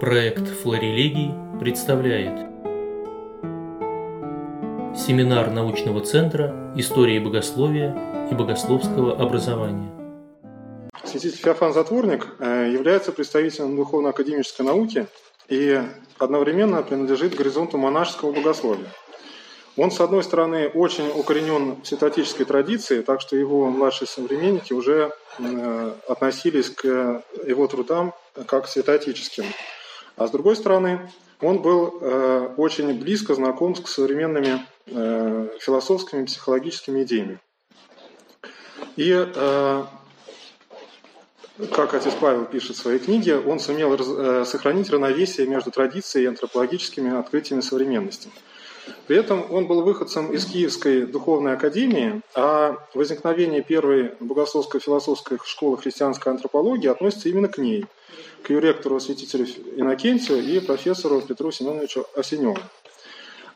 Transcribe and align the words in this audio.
Проект 0.00 0.48
«Флорелегий» 0.62 1.34
представляет 1.60 2.48
Семинар 4.96 5.50
научного 5.50 6.00
центра 6.00 6.72
истории 6.74 7.18
богословия 7.18 7.94
и 8.30 8.34
богословского 8.34 9.20
образования. 9.20 9.92
Святитель 11.04 11.36
Феофан 11.36 11.74
Затворник 11.74 12.28
э, 12.38 12.70
является 12.72 13.12
представителем 13.12 13.76
духовно-академической 13.76 14.62
науки 14.62 15.06
и 15.50 15.82
одновременно 16.16 16.82
принадлежит 16.82 17.34
горизонту 17.34 17.76
монашеского 17.76 18.32
богословия. 18.32 18.88
Он, 19.76 19.90
с 19.90 20.00
одной 20.00 20.22
стороны, 20.24 20.68
очень 20.68 21.10
укоренен 21.10 21.82
в 21.82 21.86
святотической 21.86 22.46
традиции, 22.46 23.02
так 23.02 23.20
что 23.20 23.36
его 23.36 23.68
младшие 23.68 24.08
современники 24.08 24.72
уже 24.72 25.12
э, 25.38 25.92
относились 26.08 26.70
к 26.70 27.22
его 27.46 27.66
трудам 27.66 28.14
как 28.46 28.64
к 28.64 28.68
святоотеческим. 28.68 29.44
А 30.20 30.26
с 30.26 30.30
другой 30.32 30.54
стороны, 30.54 31.10
он 31.40 31.62
был 31.62 31.96
э, 31.98 32.50
очень 32.58 32.92
близко 33.00 33.34
знаком 33.34 33.74
с 33.74 33.90
современными 33.90 34.66
э, 34.84 35.48
философскими, 35.58 36.26
психологическими 36.26 37.04
идеями. 37.04 37.40
И, 38.96 39.10
э, 39.14 39.84
как 41.72 41.94
отец 41.94 42.12
Павел 42.20 42.44
пишет 42.44 42.76
в 42.76 42.80
своей 42.80 42.98
книге, 42.98 43.38
он 43.38 43.58
сумел 43.60 43.94
э, 43.94 44.44
сохранить 44.44 44.90
равновесие 44.90 45.46
между 45.46 45.70
традицией 45.70 46.26
и 46.26 46.28
антропологическими 46.28 47.18
открытиями 47.18 47.62
современности. 47.62 48.28
При 49.10 49.18
этом 49.18 49.44
он 49.50 49.66
был 49.66 49.82
выходцем 49.82 50.32
из 50.32 50.46
Киевской 50.46 51.04
духовной 51.04 51.54
академии, 51.54 52.22
а 52.36 52.76
возникновение 52.94 53.60
первой 53.60 54.12
богословско-философской 54.20 55.38
школы 55.44 55.78
христианской 55.78 56.30
антропологии 56.30 56.86
относится 56.86 57.28
именно 57.28 57.48
к 57.48 57.58
ней– 57.58 57.86
к 58.44 58.50
ее 58.50 58.60
ректору 58.60 59.00
святителю 59.00 59.46
Иннокентию 59.74 60.40
и 60.40 60.60
профессору 60.60 61.20
Петру 61.22 61.50
Семеновичу 61.50 62.06
Осеневу. 62.14 62.56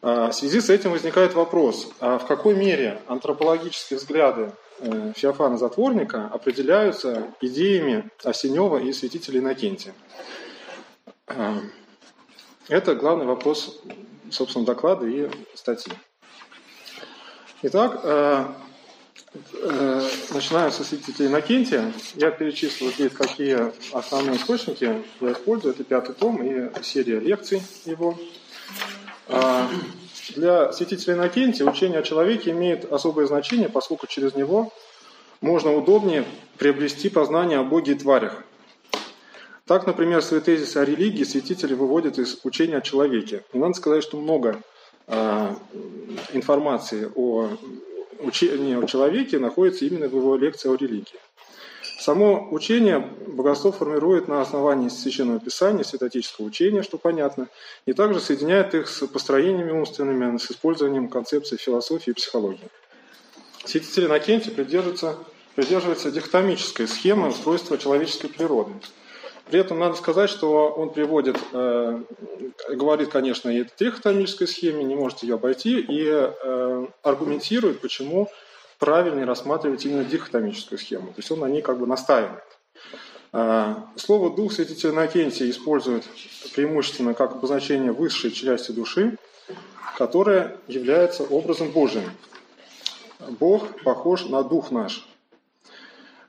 А, 0.02 0.30
в 0.30 0.34
связи 0.34 0.60
с 0.60 0.70
этим 0.70 0.90
возникает 0.90 1.34
вопрос, 1.34 1.88
а 2.00 2.18
в 2.18 2.26
какой 2.26 2.56
мере 2.56 3.00
антропологические 3.06 4.00
взгляды 4.00 4.50
э, 4.80 5.12
Феофана 5.14 5.56
Затворника 5.56 6.28
определяются 6.32 7.28
идеями 7.40 8.10
Осенева 8.24 8.78
и 8.78 8.92
святителя 8.92 9.38
Иннокентия? 9.38 9.94
А, 11.28 11.60
это 12.68 12.96
главный 12.96 13.26
вопрос, 13.26 13.80
собственно, 14.30 14.64
доклада 14.64 15.06
и 15.06 15.30
статьи. 15.54 15.92
Итак, 17.62 18.00
э, 18.02 18.44
Э, 19.62 20.08
начинаем 20.32 20.70
со 20.70 20.84
святителя 20.84 21.26
Иннокентия. 21.26 21.92
Я 22.14 22.30
перечислил 22.30 22.92
здесь, 22.92 23.12
какие 23.12 23.72
основные 23.92 24.36
источники 24.36 24.84
я 25.20 25.32
использую. 25.32 25.74
Это 25.74 25.82
пятый 25.82 26.14
том 26.14 26.40
и 26.40 26.70
серия 26.84 27.18
лекций 27.18 27.60
его. 27.84 28.16
А, 29.26 29.68
для 30.36 30.72
святителя 30.72 31.14
Иннокентия 31.14 31.66
учение 31.66 31.98
о 31.98 32.02
человеке 32.02 32.52
имеет 32.52 32.90
особое 32.92 33.26
значение, 33.26 33.68
поскольку 33.68 34.06
через 34.06 34.34
него 34.34 34.72
можно 35.40 35.74
удобнее 35.74 36.24
приобрести 36.56 37.08
познание 37.08 37.58
о 37.58 37.64
Боге 37.64 37.92
и 37.92 37.96
тварях. 37.96 38.44
Так, 39.66 39.86
например, 39.86 40.20
свои 40.22 40.40
тезисы 40.40 40.76
о 40.76 40.84
религии 40.84 41.24
святители 41.24 41.72
выводят 41.72 42.18
из 42.18 42.38
учения 42.44 42.76
о 42.76 42.82
человеке. 42.82 43.44
И 43.54 43.58
надо 43.58 43.72
сказать, 43.72 44.02
что 44.02 44.18
много 44.18 44.60
а, 45.06 45.56
информации 46.34 47.10
о 47.14 47.48
учение 48.20 48.78
о 48.78 48.86
человеке 48.86 49.38
находится 49.38 49.86
именно 49.86 50.06
в 50.08 50.16
его 50.16 50.36
лекции 50.36 50.68
о 50.68 50.76
религии. 50.76 51.18
Само 51.98 52.48
учение 52.50 52.98
богослов 53.26 53.78
формирует 53.78 54.28
на 54.28 54.42
основании 54.42 54.90
Священного 54.90 55.40
Писания, 55.40 55.82
святотического 55.82 56.44
учения, 56.44 56.82
что 56.82 56.98
понятно, 56.98 57.48
и 57.86 57.94
также 57.94 58.20
соединяет 58.20 58.74
их 58.74 58.88
с 58.88 59.06
построениями 59.06 59.70
умственными, 59.70 60.36
с 60.36 60.50
использованием 60.50 61.08
концепций 61.08 61.56
философии 61.56 62.10
и 62.10 62.14
психологии. 62.14 62.68
Святитель 63.64 64.04
Иннокентий 64.04 64.52
придерживается, 64.52 65.16
придерживается 65.54 66.10
дихотомической 66.10 66.86
схемы 66.86 67.28
устройства 67.28 67.78
человеческой 67.78 68.28
природы– 68.28 68.74
при 69.50 69.60
этом 69.60 69.78
надо 69.78 69.94
сказать, 69.96 70.30
что 70.30 70.68
он 70.68 70.90
приводит, 70.90 71.38
э, 71.52 72.00
говорит, 72.70 73.10
конечно, 73.10 73.50
и 73.50 73.62
о 73.62 73.64
трихотомической 73.64 74.48
схеме, 74.48 74.84
не 74.84 74.94
может 74.94 75.22
ее 75.22 75.34
обойти, 75.34 75.80
и 75.80 76.06
э, 76.08 76.86
аргументирует, 77.02 77.80
почему 77.80 78.30
правильнее 78.78 79.26
рассматривать 79.26 79.84
именно 79.84 80.04
дихотомическую 80.04 80.78
схему. 80.78 81.08
То 81.08 81.18
есть 81.18 81.30
он 81.30 81.40
на 81.40 81.46
ней 81.46 81.62
как 81.62 81.78
бы 81.78 81.86
настаивает. 81.86 82.42
Э, 83.32 83.74
слово 83.96 84.34
«дух» 84.34 84.52
святителя 84.52 84.92
Иннокентия 84.92 85.50
использует 85.50 86.04
преимущественно 86.54 87.14
как 87.14 87.32
обозначение 87.32 87.92
высшей 87.92 88.30
части 88.30 88.72
души, 88.72 89.18
которая 89.98 90.56
является 90.68 91.24
образом 91.24 91.70
Божиим. 91.70 92.10
Бог 93.28 93.82
похож 93.82 94.26
на 94.26 94.42
дух 94.42 94.70
наш, 94.70 95.06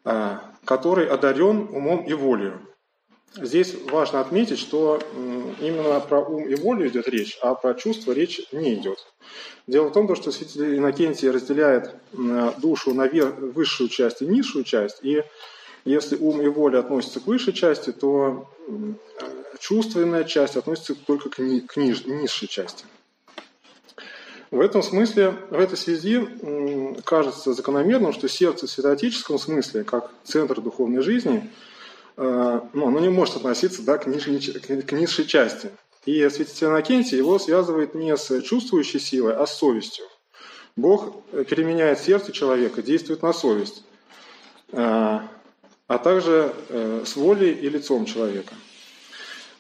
э, 0.04 0.38
который 0.66 1.08
одарен 1.08 1.70
умом 1.72 2.06
и 2.06 2.14
волей. 2.14 2.54
Здесь 3.38 3.76
важно 3.92 4.22
отметить, 4.22 4.60
что 4.60 5.00
именно 5.60 6.00
про 6.00 6.22
ум 6.22 6.48
и 6.48 6.56
волю 6.56 6.88
идет 6.88 7.10
речь, 7.10 7.38
а 7.42 7.54
про 7.54 7.74
чувство 7.74 8.14
речь 8.14 8.42
не 8.54 8.76
идет. 8.76 8.98
Дело 9.68 9.90
в 9.90 9.92
том, 9.92 10.14
что 10.16 10.32
святитель 10.32 10.78
Иннокентий 10.78 11.30
разделяет 11.30 11.96
душу 12.58 12.94
на 12.94 13.08
высшую 13.08 13.90
часть 13.90 14.22
и 14.22 14.26
низшую 14.26 14.64
часть, 14.64 15.00
и 15.04 15.24
если 15.84 16.16
ум 16.16 16.42
и 16.42 16.48
воля 16.48 16.80
относятся 16.80 17.20
к 17.20 17.28
высшей 17.28 17.54
части, 17.54 17.92
то 17.92 18.50
чувственная 19.60 20.24
часть 20.24 20.56
относится 20.56 20.96
только 20.96 21.30
к, 21.30 21.40
ни, 21.40 21.60
к 21.60 21.76
низшей 21.78 22.48
части. 22.48 22.86
В 24.50 24.62
этом 24.62 24.82
смысле, 24.82 25.36
в 25.50 25.60
этой 25.60 25.78
связи 25.78 26.26
кажется 27.04 27.54
закономерным, 27.54 28.14
что 28.14 28.30
сердце 28.30 28.68
в 28.68 28.70
святоотеческом 28.70 29.40
смысле, 29.40 29.84
как 29.84 30.10
центр 30.24 30.62
духовной 30.62 31.02
жизни– 31.02 31.50
ну, 32.18 32.88
оно 32.88 33.00
не 33.00 33.10
может 33.10 33.36
относиться 33.36 33.82
да, 33.82 33.98
к, 33.98 34.08
нижней, 34.08 34.40
к 34.40 34.92
низшей 34.94 35.26
части. 35.26 35.70
И 36.06 36.28
святитель 36.30 36.68
Иннокентий 36.68 37.18
его 37.18 37.40
связывает 37.40 37.96
не 37.96 38.16
с 38.16 38.42
чувствующей 38.42 39.00
силой, 39.00 39.36
а 39.36 39.48
с 39.48 39.58
совестью. 39.58 40.06
Бог 40.76 41.24
переменяет 41.32 42.00
сердце 42.00 42.32
человека, 42.32 42.82
действует 42.84 43.22
на 43.22 43.34
совесть, 43.34 43.84
э, 44.72 44.78
а 45.88 45.98
также 45.98 46.54
э, 46.70 47.04
с 47.06 47.16
волей 47.16 47.54
и 47.54 47.70
лицом 47.70 48.06
человека. 48.06 48.54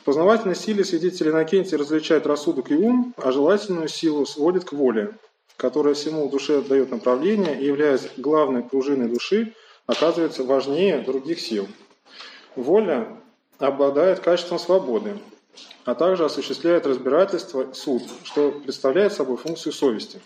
В 0.02 0.04
познавательной 0.06 0.56
силе 0.56 0.86
свидетель 0.86 1.30
Иннокентий 1.30 1.78
различает 1.78 2.28
рассудок 2.28 2.70
и 2.70 2.76
ум, 2.76 3.14
а 3.18 3.32
желательную 3.32 3.88
силу 3.88 4.26
сводит 4.26 4.66
к 4.66 4.74
воле, 4.74 5.18
которая 5.58 5.96
всему 5.96 6.30
душе 6.30 6.62
дает 6.62 6.92
направление 6.92 7.60
и, 7.60 7.66
являясь 7.66 8.08
главной 8.18 8.62
пружиной 8.62 9.10
души, 9.10 9.54
оказывается 9.88 10.44
важнее 10.44 11.00
других 11.00 11.40
сил– 11.40 11.68
Воля 12.56 13.08
обладает 13.60 14.20
качеством 14.20 14.60
свободы, 14.60 15.18
а 15.86 15.96
также 15.96 16.26
осуществляет 16.26 16.86
разбирательство, 16.86 17.74
суд, 17.74 18.04
что 18.24 18.52
представляет 18.52 19.14
собой 19.14 19.38
функцию 19.38 19.74
совести. 19.74 20.20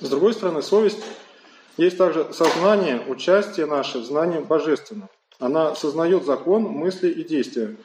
С 0.00 0.08
другой 0.08 0.34
стороны, 0.34 0.62
совесть 0.62 1.02
есть 1.76 1.96
также 1.96 2.32
сознание, 2.32 3.02
участие 3.08 3.66
наше 3.66 3.98
в 3.98 4.04
знании 4.04 4.40
божественном. 4.40 5.08
Она 5.38 5.74
сознает 5.74 6.24
закон, 6.24 6.62
мысли 6.64 7.08
и 7.08 7.24
действия, 7.24 7.76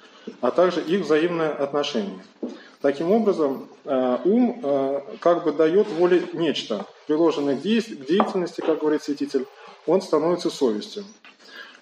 а 0.41 0.51
также 0.51 0.81
их 0.81 1.01
взаимное 1.01 1.51
отношение. 1.51 2.19
Таким 2.81 3.11
образом, 3.11 3.69
э, 3.85 4.17
ум 4.25 4.59
э, 4.61 5.01
как 5.19 5.43
бы 5.43 5.51
дает 5.51 5.87
воле 5.87 6.27
нечто, 6.33 6.85
приложенное 7.07 7.55
к 7.55 7.61
деятельности, 7.61 8.61
как 8.61 8.79
говорит 8.79 9.03
святитель, 9.03 9.45
он 9.87 10.01
становится 10.01 10.49
совестью. 10.49 11.03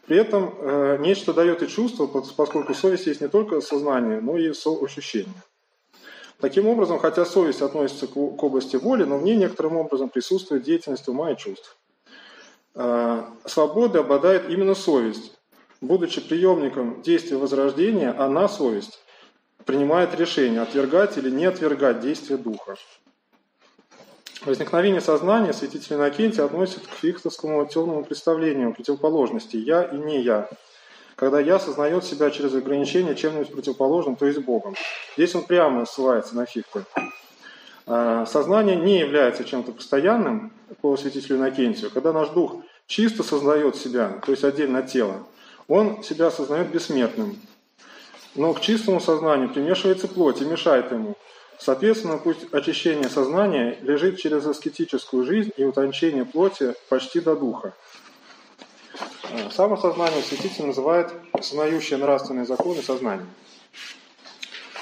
При 0.05 0.17
этом 0.17 0.53
э, 0.59 0.97
нечто 0.99 1.33
дает 1.33 1.63
и 1.63 1.67
чувство, 1.67 2.05
поскольку 2.05 2.73
совесть 2.73 3.07
есть 3.07 3.21
не 3.21 3.27
только 3.27 3.59
сознание, 3.61 4.21
но 4.21 4.37
и 4.37 4.49
ощущение. 4.49 5.33
Таким 6.39 6.67
образом, 6.67 6.99
хотя 6.99 7.25
совесть 7.25 7.61
относится 7.61 8.07
к, 8.07 8.15
области 8.15 8.75
воли, 8.75 9.03
но 9.03 9.17
в 9.17 9.23
ней 9.23 9.35
некоторым 9.35 9.77
образом 9.77 10.09
присутствует 10.09 10.63
деятельность 10.63 11.07
ума 11.07 11.31
и 11.31 11.37
чувств. 11.37 11.75
Э, 12.75 13.23
свобода 13.45 13.99
обладает 13.99 14.49
именно 14.49 14.75
совесть. 14.75 15.31
Будучи 15.81 16.21
приемником 16.21 17.01
действия 17.01 17.37
возрождения, 17.37 18.11
она, 18.11 18.47
совесть, 18.47 18.99
принимает 19.65 20.13
решение, 20.15 20.61
отвергать 20.61 21.17
или 21.17 21.31
не 21.31 21.45
отвергать 21.45 21.99
действие 21.99 22.37
духа. 22.37 22.75
Возникновение 24.43 25.01
сознания 25.01 25.53
святитель 25.53 25.95
Иннокентий 25.95 26.43
относит 26.43 26.85
к 26.85 26.91
фихтовскому 26.91 27.65
темному 27.67 28.03
представлению 28.03 28.73
противоположности 28.73 29.55
«я» 29.55 29.83
и 29.83 29.97
«не 29.97 30.21
я», 30.21 30.49
когда 31.15 31.39
«я» 31.39 31.57
сознает 31.57 32.03
себя 32.03 32.29
через 32.29 32.53
ограничение 32.53 33.15
чем-нибудь 33.15 33.51
противоположным, 33.51 34.17
то 34.17 34.25
есть 34.25 34.39
Богом. 34.39 34.75
Здесь 35.15 35.33
он 35.35 35.43
прямо 35.43 35.85
ссылается 35.85 36.35
на 36.35 36.45
Фихта. 36.45 36.85
А, 37.87 38.25
сознание 38.25 38.75
не 38.75 38.99
является 38.99 39.43
чем-то 39.43 39.71
постоянным 39.71 40.51
по 40.81 40.97
святителю 40.97 41.37
Иннокентию. 41.37 41.89
Когда 41.91 42.11
наш 42.11 42.29
дух 42.29 42.57
чисто 42.87 43.23
сознает 43.23 43.75
себя, 43.75 44.19
то 44.25 44.31
есть 44.31 44.43
отдельно 44.43 44.79
от 44.79 44.87
тела, 44.87 45.25
он 45.67 46.03
себя 46.03 46.27
осознает 46.27 46.69
бессмертным. 46.69 47.39
но 48.35 48.53
к 48.53 48.59
чистому 48.59 48.99
сознанию 48.99 49.49
примешивается 49.49 50.09
плоть 50.09 50.41
и 50.41 50.45
мешает 50.45 50.91
ему. 50.91 51.15
Соответственно, 51.59 52.17
путь 52.17 52.37
очищения 52.51 53.09
сознания 53.09 53.77
лежит 53.81 54.19
через 54.19 54.45
аскетическую 54.45 55.25
жизнь 55.25 55.51
и 55.57 55.63
утончение 55.63 56.25
плоти 56.25 56.73
почти 56.89 57.19
до 57.19 57.35
духа. 57.35 57.73
Э, 59.31 59.49
самосознание 59.51 60.21
святитель 60.21 60.65
называет 60.65 61.11
сознающее 61.41 61.97
нравственные 61.97 62.45
законы 62.45 62.81
сознания. 62.81 63.27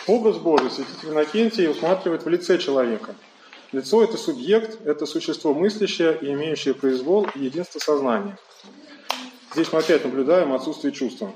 Образ 0.08 0.38
Божий 0.38 0.70
святитель 0.70 1.10
Иннокентий 1.10 1.70
усматривает 1.70 2.26
в 2.26 2.30
лице 2.30 2.58
человека. 2.58 3.16
Лицо– 3.72 4.04
это 4.04 4.18
субъект, 4.18 4.86
это 4.86 5.06
существо 5.06 5.54
мыслящее 5.54 6.18
и 6.22 6.32
имеющее 6.34 6.74
произвол 6.74 7.28
и 7.36 7.46
единство 7.46 7.80
сознания. 7.80 8.38
Здесь 9.54 9.72
мы 9.72 9.80
опять 9.80 10.04
наблюдаем 10.04 10.52
отсутствие 10.54 10.92
чувства. 10.92 11.32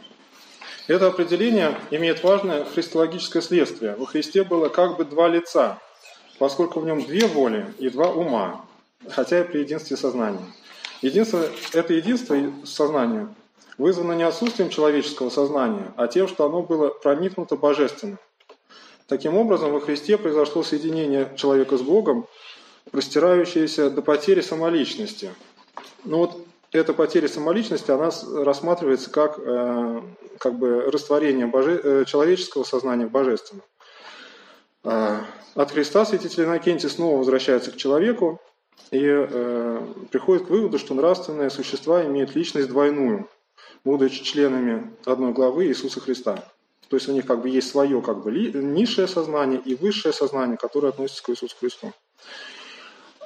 Это 0.88 1.08
определение 1.08 1.78
имеет 1.92 2.24
важное 2.24 2.64
христологическое 2.64 3.42
следствие. 3.42 3.96
Во 3.96 4.06
Христе 4.06 4.44
было 4.44 4.70
как 4.70 4.96
бы 4.96 5.04
два 5.04 5.28
лица, 5.28 5.80
поскольку 6.40 6.80
в 6.80 6.86
нем 6.86 7.04
две 7.04 7.28
воли 7.28 7.74
и 7.78 7.90
два 7.90 8.10
ума, 8.10 8.66
хотя 9.10 9.42
и 9.42 9.44
при 9.44 9.60
единстве 9.60 9.98
сознания. 9.98 10.46
Единство, 11.02 11.44
это 11.74 11.94
единство 11.94 12.38
сознания 12.64 13.28
вызвано 13.78 14.14
не 14.14 14.24
отсутствием 14.24 14.70
человеческого 14.70 15.30
сознания, 15.30 15.92
а 15.98 16.08
тем, 16.08 16.28
что 16.28 16.46
оно 16.46 16.64
было 16.64 16.88
проникнуто 16.88 17.58
божественным. 17.58 18.18
Таким 19.08 19.36
образом, 19.38 19.72
во 19.72 19.82
Христе 19.82 20.18
произошло 20.18 20.64
соединение 20.64 21.32
человека 21.36 21.78
с 21.78 21.82
Богом, 21.82 22.28
простирающееся 22.92 23.90
до 23.90 24.02
потери 24.02 24.42
самоличности. 24.42 25.32
Но 26.04 26.20
вот 26.20 26.48
эта 26.72 26.94
потеря 26.94 27.28
самоличности, 27.28 27.92
она 27.92 28.10
рассматривается 28.44 29.10
как, 29.10 29.40
э, 29.40 30.02
как 30.38 30.58
бы 30.58 30.82
растворение 30.92 31.48
боже... 31.48 31.80
Э, 31.84 32.06
человеческого 32.06 32.64
сознания 32.64 33.08
в 33.08 33.12
божественном. 33.12 33.64
Э, 34.84 35.20
от 35.56 35.72
Христа 35.72 36.06
святитель 36.06 36.44
Иннокентий 36.44 36.90
снова 36.90 37.18
возвращается 37.18 37.72
к 37.72 37.78
человеку, 37.78 38.42
и 38.92 39.02
э, 39.04 39.86
приходит 40.12 40.48
к 40.48 40.50
выводу, 40.50 40.80
что 40.80 40.94
нравственные 40.94 41.50
существа 41.50 42.06
имеют 42.06 42.36
личность 42.36 42.70
двойную, 42.70 43.30
будучи 43.84 44.24
членами 44.24 44.96
одной 45.06 45.34
главы 45.34 45.68
Иисуса 45.68 46.00
Христа. 46.00 46.44
То 46.90 46.96
есть 46.96 47.10
у 47.10 47.12
них 47.12 47.26
как 47.26 47.42
бы 47.42 47.50
есть 47.50 47.70
свое 47.70 48.02
как 48.02 48.24
бы 48.24 48.32
низшее 48.32 49.08
сознание 49.08 49.60
и 49.60 49.76
высшее 49.76 50.14
сознание, 50.14 50.58
которое 50.58 50.90
относится 50.90 51.24
к 51.24 51.30
Иисусу 51.30 51.56
Христу. 51.60 51.92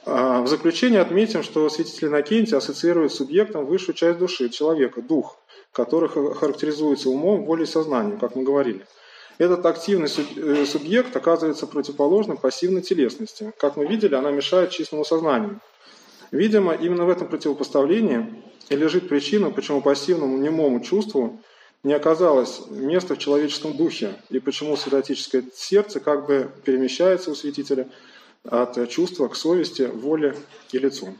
А 0.05 0.41
в 0.41 0.47
заключение 0.47 1.01
отметим, 1.01 1.43
что 1.43 1.69
святитель 1.69 2.07
Иннокентий 2.07 2.57
ассоциирует 2.57 3.11
субъектом 3.11 3.65
высшую 3.65 3.95
часть 3.95 4.19
души, 4.19 4.49
человека, 4.49 5.01
дух, 5.01 5.37
который 5.71 6.09
характеризуется 6.09 7.09
умом, 7.09 7.45
волей 7.45 7.63
и 7.63 7.67
сознанием, 7.67 8.19
как 8.19 8.35
мы 8.35 8.43
говорили– 8.43 8.85
этот 9.41 9.65
активный 9.65 10.07
э, 10.07 10.65
субъект 10.67 11.15
оказывается 11.15 11.65
противоположным 11.65 12.37
пассивной 12.37 12.83
телесности. 12.83 13.51
Как 13.57 13.75
мы 13.75 13.87
видели, 13.87 14.13
она 14.13 14.29
мешает 14.29 14.69
чистому 14.69 15.03
сознанию. 15.03 15.59
Видимо, 16.29 16.75
именно 16.75 17.05
в 17.05 17.09
этом 17.09 17.27
противопоставлении 17.27 18.43
и 18.69 18.75
лежит 18.75 19.09
причина, 19.09 19.49
почему 19.49 19.81
пассивному 19.81 20.37
немому 20.37 20.79
чувству 20.81 21.41
не 21.83 21.93
оказалось 21.93 22.61
места 22.69 23.15
в 23.15 23.17
человеческом 23.17 23.75
духе, 23.75 24.13
и 24.29 24.39
почему 24.39 24.77
святотическое 24.77 25.43
сердце 25.55 25.99
как 25.99 26.27
бы 26.27 26.51
перемещается 26.63 27.31
у 27.31 27.35
святителя 27.35 27.87
от 28.43 28.89
чувства 28.89 29.27
к 29.27 29.35
совести, 29.35 29.83
воле 29.83 30.35
и 30.71 30.79
лицу. 30.79 31.15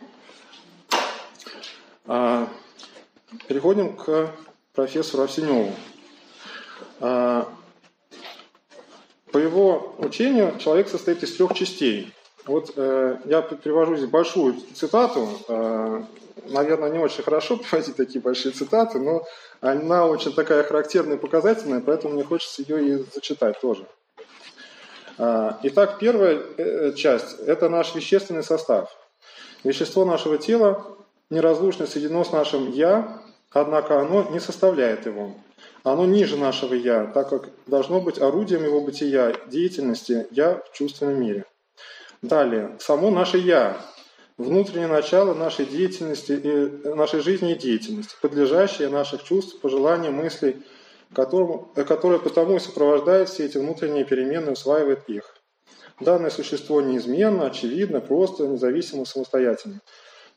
А, 2.06 2.48
переходим 3.48 3.96
к 3.96 4.32
профессору 4.74 5.24
Овсеневу. 5.24 5.74
А, 7.00 7.48
по 9.32 9.38
его 9.38 9.96
учению 9.98 10.58
человек 10.60 10.90
состоит 10.90 11.24
из 11.24 11.36
трех 11.36 11.54
частей. 11.54 12.14
Вот 12.46 12.74
э, 12.76 13.18
я 13.26 13.42
привожу 13.42 13.96
здесь 13.96 14.10
большую 14.10 14.56
цитату. 14.74 15.30
Э, 15.48 16.04
наверное, 16.48 16.90
не 16.90 17.00
очень 17.00 17.24
хорошо 17.24 17.58
приводить 17.72 17.96
такие 17.96 18.22
большие 18.22 18.52
цитаты, 18.52 19.00
но 19.00 19.24
она 19.62 20.06
очень 20.06 20.34
такая 20.34 20.64
характерная 20.64 21.18
и 21.18 21.20
показательная, 21.20 21.82
поэтому 21.82 22.16
мне 22.16 22.24
хочется 22.24 22.62
ее 22.62 22.86
и 22.86 23.06
зачитать 23.14 23.62
тоже. 23.62 23.86
Э, 25.18 25.54
итак, 25.64 26.00
первая 26.00 26.42
э, 26.58 26.94
часть– 26.94 27.40
это 27.48 27.70
наш 27.70 27.96
вещественный 27.96 28.44
состав. 28.44 28.90
Вещество 29.64 30.06
нашего 30.06 30.38
тела 30.38 30.98
неразлучно 31.30 31.88
соединено 31.88 32.24
с 32.24 32.32
нашим 32.32 32.72
«я», 32.72 33.22
однако 33.52 34.00
оно 34.00 34.30
не 34.32 34.40
составляет 34.40 35.06
его 35.06 35.34
оно 35.84 36.06
ниже 36.06 36.38
нашего 36.38 36.74
«я», 36.74 37.06
так 37.08 37.30
как 37.30 37.50
должно 37.68 38.02
быть 38.02 38.20
орудием 38.20 38.64
его 38.64 38.82
бытия, 38.82 39.34
деятельности 39.48 40.28
«я» 40.32 40.62
в 40.72 40.78
чувственном 40.78 41.20
мире. 41.20 41.46
Далее, 42.22 42.76
само 42.80 43.10
наше 43.10 43.38
«я», 43.38 43.78
внутреннее 44.38 44.88
начало 44.88 45.34
нашей 45.34 45.66
деятельности, 45.66 46.32
и, 46.32 46.88
нашей 46.96 47.22
жизни 47.22 47.54
и 47.54 47.58
деятельности, 47.58 48.16
подлежащее 48.22 48.90
наших 48.90 49.24
чувств, 49.24 49.60
пожеланий, 49.60 50.10
мыслей, 50.10 50.58
которому, 51.14 51.72
которое 51.76 52.20
потому 52.20 52.58
и 52.58 52.60
сопровождает 52.60 53.30
все 53.30 53.46
эти 53.46 53.58
внутренние 53.58 54.06
перемены, 54.06 54.52
усваивает 54.52 55.08
их. 55.10 55.36
Данное 56.00 56.30
существо 56.30 56.82
неизменно, 56.82 57.46
очевидно, 57.46 58.02
просто, 58.02 58.48
независимо, 58.48 59.06
самостоятельно. 59.06 59.82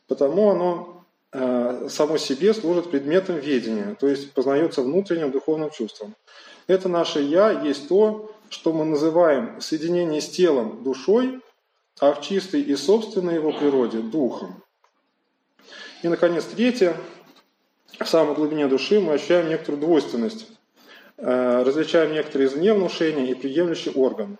Потому 0.07 0.51
оно 0.51 1.05
Э, 1.37 1.89
само 1.89 2.17
себе 2.17 2.53
служит 2.53 2.91
предметом 2.91 3.35
ведения, 3.35 3.97
то 3.99 4.07
есть 4.07 4.31
познается 4.31 4.81
внутренним 4.81 5.31
духовным 5.31 5.69
чувством. 5.69 6.15
Это 6.65 6.87
наше 6.87 7.19
«я» 7.19 7.51
есть 7.51 7.89
то, 7.89 8.31
что 8.47 8.71
мы 8.71 8.85
называем 8.85 9.59
соединение 9.59 10.21
с 10.21 10.29
телом, 10.29 10.81
душой, 10.81 11.41
а 11.99 12.13
в 12.13 12.21
чистой 12.21 12.61
и 12.61 12.73
собственной 12.77 13.35
его 13.35 13.51
природе– 13.51 13.97
духом. 13.99 14.63
И, 16.03 16.07
наконец, 16.07 16.45
третье. 16.45 16.95
В 17.99 18.05
самой 18.05 18.35
глубине 18.35 18.67
души 18.67 19.01
мы 19.01 19.15
ощущаем 19.15 19.49
некоторую 19.49 19.81
двойственность. 19.81 20.47
Э, 21.17 21.63
различаем 21.63 22.11
некоторые 22.13 22.49
извне 22.49 22.73
внушения 22.73 23.31
и 23.31 23.33
приемлющий 23.33 23.91
орган. 23.91 24.37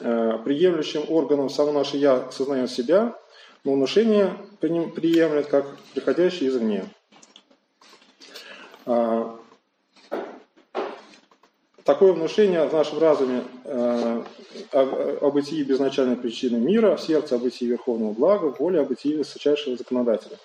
Э, 0.00 0.38
приемлющим 0.44 1.04
органом 1.08 1.48
само 1.48 1.72
наше 1.72 1.96
«я» 1.96 2.30
сознает 2.32 2.70
себя, 2.70 3.16
но 3.64 3.74
внушение 3.74 4.36
приемлет 4.60 5.46
как 5.46 5.66
приходящее 5.94 6.50
извне. 6.50 6.84
А, 8.86 9.36
такое 11.84 12.12
внушение 12.12 12.66
в 12.66 12.72
нашем 12.72 12.98
разуме 12.98 13.42
э, 13.64 14.22
о 14.72 15.30
бытии 15.30 15.62
безначальной 15.62 16.16
причины 16.16 16.58
мира, 16.58 16.96
в 16.96 17.00
сердце 17.00 17.36
о 17.36 17.38
бытии 17.38 17.66
верховного 17.66 18.12
блага, 18.12 18.52
в 18.52 18.60
воле 18.60 18.80
о 18.80 18.84
бытии 18.84 19.16
высочайшего 19.16 19.76
законодателя. 19.76 20.38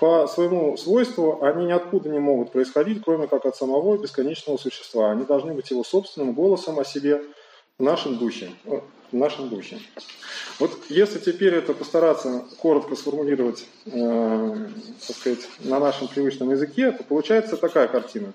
По 0.00 0.26
своему 0.26 0.76
свойству 0.76 1.42
они 1.42 1.66
ниоткуда 1.66 2.08
не 2.08 2.18
могут 2.18 2.52
происходить, 2.52 3.02
кроме 3.04 3.26
как 3.26 3.46
от 3.46 3.56
самого 3.56 3.96
бесконечного 3.96 4.56
существа. 4.58 5.10
Они 5.10 5.24
должны 5.24 5.54
быть 5.54 5.70
его 5.70 5.84
собственным 5.84 6.32
голосом 6.32 6.78
о 6.78 6.84
себе 6.84 7.22
в 7.78 7.82
нашем 7.82 8.18
духе 8.18 8.50
в 9.12 9.16
нашем 9.16 9.48
духе. 9.48 9.78
Вот 10.58 10.72
если 10.88 11.18
теперь 11.18 11.54
это 11.54 11.72
постараться 11.72 12.44
коротко 12.58 12.94
сформулировать, 12.96 13.66
э, 13.86 14.68
так 15.06 15.16
сказать, 15.16 15.48
на 15.60 15.78
нашем 15.78 16.08
привычном 16.08 16.50
языке, 16.50 16.92
то 16.92 17.04
получается 17.04 17.56
такая 17.56 17.88
картина. 17.88 18.32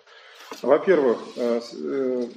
Во-первых, 0.62 1.19
э, 1.36 1.62
э, 1.74 2.27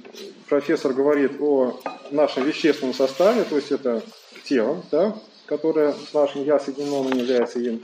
профессор 0.47 0.93
говорит 0.93 1.39
о 1.39 1.79
нашем 2.11 2.43
вещественном 2.43 2.93
составе, 2.93 3.43
то 3.43 3.55
есть 3.55 3.71
это 3.71 4.01
тело, 4.43 4.83
да, 4.91 5.17
которое 5.45 5.93
с 5.93 6.13
нашим 6.13 6.43
«я» 6.43 6.59
не 6.67 7.19
является 7.19 7.59
им. 7.59 7.81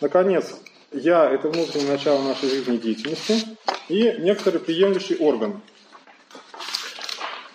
Наконец, 0.00 0.54
«я»– 0.92 1.28
это 1.32 1.48
внутреннее 1.48 1.92
начало 1.92 2.22
нашей 2.22 2.48
жизни 2.48 2.76
деятельности 2.76 3.44
и 3.88 4.14
некоторый 4.18 4.58
приемлющий 4.58 5.16
орган, 5.16 5.60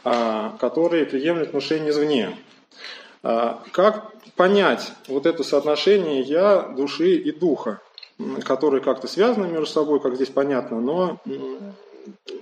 а, 0.03 0.57
которые 0.59 1.05
приемлют 1.05 1.51
внушение 1.51 1.91
извне. 1.91 2.37
А, 3.23 3.63
как 3.71 4.13
понять 4.35 4.91
вот 5.07 5.25
это 5.25 5.43
соотношение 5.43 6.21
«я», 6.21 6.61
души 6.61 7.15
и 7.15 7.31
духа, 7.31 7.81
которые 8.43 8.81
как-то 8.81 9.07
связаны 9.07 9.47
между 9.47 9.67
собой, 9.67 9.99
как 9.99 10.15
здесь 10.15 10.29
понятно, 10.29 10.79
но 10.79 11.19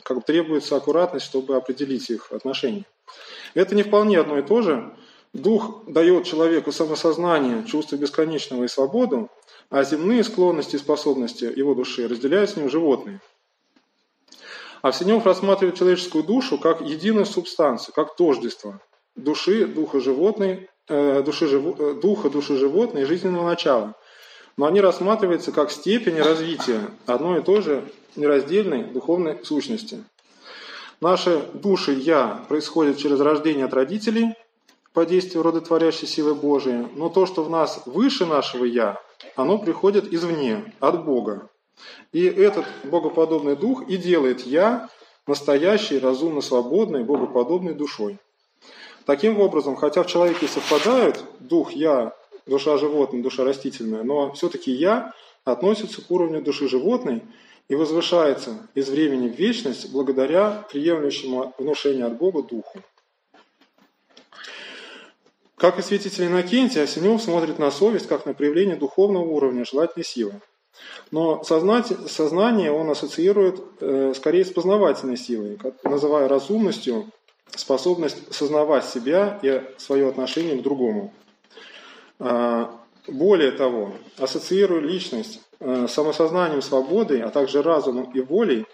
как 0.04 0.18
бы 0.18 0.24
требуется 0.24 0.75
аккуратность, 0.75 1.25
чтобы 1.25 1.56
определить 1.56 2.10
их 2.10 2.32
отношения. 2.32 2.86
Это 3.54 3.75
не 3.75 3.84
вполне 3.84 4.20
одно 4.20 4.38
и 4.38 4.42
то 4.42 4.62
же. 4.62 4.94
Дух 5.34 5.84
дает 5.88 6.25
человеку 6.25 6.72
самосознание, 6.72 7.66
чувство 7.66 7.98
бесконечного 7.98 8.64
и 8.64 8.68
свободу, 8.68 9.30
а 9.69 9.84
земные 9.84 10.24
склонности 10.24 10.75
и 10.75 10.79
способности 10.79 11.45
его 11.45 11.74
души 11.75 12.07
разделяют 12.07 12.50
с 12.50 12.55
ним 12.55 12.69
животные– 12.69 13.22
Овсенев 14.86 15.25
рассматривает 15.25 15.79
человеческую 15.79 16.24
душу 16.24 16.60
как 16.60 16.81
единую 16.81 17.25
субстанцию, 17.25 17.95
как 17.95 18.15
тождество 18.15 18.79
души, 19.15 19.65
духа 19.65 20.00
животной, 20.00 20.69
э, 20.88 21.24
души, 21.24 21.48
э, 21.48 21.93
духа, 22.00 22.29
души 22.29 22.55
животной 22.55 23.01
и 23.01 23.05
жизненного 23.05 23.48
начала. 23.48 23.95
Но 24.57 24.67
они 24.67 24.81
рассматриваются 24.81 25.51
как 25.51 25.72
степень 25.72 26.22
развития 26.22 26.81
одной 27.07 27.39
и 27.39 27.41
той 27.41 27.63
же 27.63 27.84
нераздельной 28.15 28.84
духовной 28.84 29.43
сущности. 29.43 30.03
Наши 31.01 31.41
души 31.55 31.93
«я» 31.93 32.45
происходят 32.48 33.00
через 33.00 33.19
рождение 33.19 33.65
от 33.65 33.74
родителей 33.74 34.36
по 34.93 35.03
действию 35.03 35.41
родотворящей 35.41 36.07
силы 36.07 36.36
Божией, 36.36 36.86
но 36.95 37.10
то, 37.10 37.25
что 37.25 37.43
в 37.43 37.50
нас 37.50 37.81
выше 37.88 38.27
нашего 38.27 38.65
«я», 38.65 39.01
оно 39.36 39.57
приходит 39.57 40.12
извне, 40.13 40.74
от 40.79 41.05
Бога. 41.05 41.50
И 42.12 42.25
этот 42.25 42.65
богоподобный 42.84 43.55
дух 43.55 43.88
и 43.89 43.98
делает 43.98 44.41
«я» 44.41 44.89
настоящей, 45.27 46.00
разумно 46.00 46.41
свободной, 46.41 47.03
богоподобной 47.03 47.74
душой. 47.74 48.17
Таким 49.05 49.39
образом, 49.39 49.75
хотя 49.75 50.03
в 50.03 50.07
человеке 50.07 50.48
совпадают 50.48 51.24
дух 51.39 51.72
«я», 51.72 52.13
душа 52.45 52.77
животная, 52.77 53.22
душа 53.22 53.43
растительная, 53.43 54.03
но 54.03 54.31
все-таки 54.34 54.72
«я» 54.72 55.13
относится 55.43 56.01
к 56.01 56.10
уровню 56.10 56.41
души 56.41 56.67
животной 56.67 57.22
и 57.67 57.75
возвышается 57.75 58.67
из 58.74 58.89
времени 58.89 59.29
в 59.29 59.36
вечность 59.36 59.91
благодаря 59.91 60.65
приемлющему 60.72 61.53
внушению 61.57 62.07
от 62.07 62.17
Бога 62.17 62.43
Духу. 62.43 62.79
Как 65.58 65.80
и 65.80 65.82
святитель 65.82 66.26
Иннокентий, 66.26 66.84
Осенев 66.84 67.22
смотрит 67.22 67.60
на 67.60 67.72
совесть 67.72 68.08
как 68.08 68.26
на 68.26 68.34
проявление 68.34 68.76
духовного 68.76 69.24
уровня 69.24 69.64
желательной 69.64 70.06
силы. 70.06 70.42
Но 71.12 71.44
сознание 71.44 72.72
он 72.72 72.90
ассоциирует 72.90 73.62
э, 73.80 74.14
скорее 74.16 74.44
с 74.44 74.52
познавательной 74.52 75.16
силой, 75.16 75.58
называя 75.84 76.28
разумностью 76.28 77.10
способность 77.50 78.34
сознавать 78.34 78.86
себя 78.86 79.40
и 79.42 79.62
свое 79.78 80.10
отношение 80.10 80.58
к 80.58 80.64
другому. 80.64 81.14
А, 82.20 82.72
более 83.08 83.52
того, 83.52 83.94
ассоциируя 84.18 84.82
личность 84.82 85.40
э, 85.60 85.88
самосознанием 85.88 86.62
свободой, 86.62 87.22
а 87.22 87.30
также 87.30 87.62
разумом 87.62 88.12
и 88.12 88.20
волей, 88.20 88.66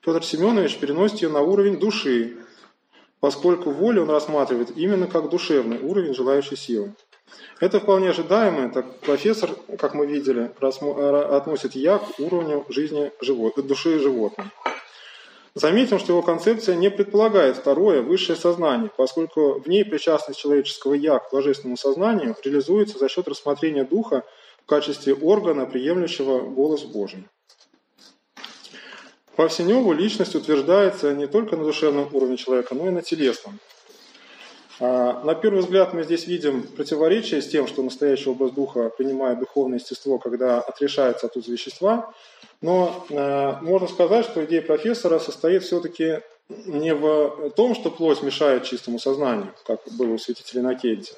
Петр 0.00 0.24
Семенович 0.24 0.78
переносит 0.78 1.22
ее 1.22 1.28
на 1.28 1.40
уровень 1.40 1.78
души, 1.78 2.38
поскольку 3.24 3.70
волю 3.70 4.02
он 4.02 4.10
рассматривает 4.10 4.76
именно 4.76 5.06
как 5.06 5.30
душевный 5.30 5.78
уровень 5.78 6.12
желающей 6.12 6.58
силы. 6.58 6.92
Это 7.58 7.80
вполне 7.80 8.10
ожидаемо, 8.10 8.70
так 8.70 9.00
профессор, 9.00 9.48
как 9.78 9.94
мы 9.94 10.04
видели, 10.04 10.52
относит 10.60 11.74
я 11.74 11.96
к 11.96 12.20
уровню 12.20 12.66
жизни 12.68 13.12
живот, 13.22 13.54
души 13.66 13.98
животных. 13.98 14.48
Заметим, 15.54 15.98
что 15.98 16.12
его 16.12 16.20
концепция 16.20 16.76
не 16.76 16.90
предполагает 16.90 17.56
второе, 17.56 18.02
высшее 18.02 18.36
сознание, 18.36 18.90
поскольку 18.94 19.58
в 19.58 19.68
ней 19.68 19.86
причастность 19.86 20.38
человеческого 20.38 20.92
«я» 20.92 21.18
к 21.18 21.32
божественному 21.32 21.78
сознанию 21.78 22.36
реализуется 22.44 22.98
за 22.98 23.08
счет 23.08 23.26
рассмотрения 23.26 23.84
духа 23.84 24.22
в 24.64 24.66
качестве 24.66 25.14
органа, 25.14 25.64
приемлющего 25.64 26.40
голос 26.40 26.82
Божий. 26.82 27.24
По 29.36 29.46
Овсеневу 29.46 29.92
личность 29.92 30.36
утверждается 30.36 31.12
не 31.12 31.26
только 31.26 31.56
на 31.56 31.64
душевном 31.64 32.08
уровне 32.12 32.36
человека, 32.36 32.74
но 32.74 32.86
и 32.86 32.90
на 32.90 33.02
телесном. 33.02 33.58
А, 34.80 35.22
на 35.24 35.34
первый 35.34 35.60
взгляд 35.60 35.92
мы 35.92 36.04
здесь 36.04 36.26
видим 36.26 36.62
противоречие 36.62 37.42
с 37.42 37.48
тем, 37.48 37.66
что 37.66 37.82
настоящий 37.82 38.30
образ 38.30 38.52
духа 38.52 38.90
принимает 38.90 39.40
духовное 39.40 39.78
естество, 39.78 40.18
когда 40.18 40.60
отрешается 40.60 41.26
от 41.26 41.36
вещества, 41.36 42.12
но 42.60 43.06
э, 43.10 43.56
можно 43.62 43.88
сказать, 43.88 44.24
что 44.24 44.44
идея 44.44 44.62
профессора 44.62 45.18
состоит 45.18 45.64
все-таки 45.64 46.20
не 46.48 46.94
в 46.94 47.50
том, 47.56 47.74
что 47.74 47.90
плоть 47.90 48.22
мешает 48.22 48.64
чистому 48.64 48.98
сознанию, 48.98 49.52
как 49.66 49.80
было 49.98 50.12
у 50.12 50.18
святителя 50.18 50.60
Иннокентия, 50.60 51.16